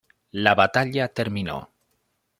[0.31, 1.69] La batalla terminó.